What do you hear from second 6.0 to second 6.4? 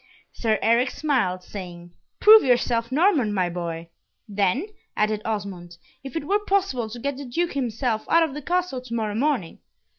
"if it were